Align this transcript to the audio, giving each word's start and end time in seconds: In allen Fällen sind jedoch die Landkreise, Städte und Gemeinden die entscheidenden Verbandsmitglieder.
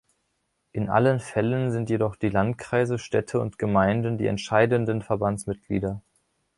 In 0.71 0.89
allen 0.89 1.19
Fällen 1.19 1.69
sind 1.71 1.91
jedoch 1.91 2.15
die 2.15 2.29
Landkreise, 2.29 2.97
Städte 2.97 3.39
und 3.39 3.59
Gemeinden 3.59 4.17
die 4.17 4.25
entscheidenden 4.25 5.03
Verbandsmitglieder. 5.03 6.01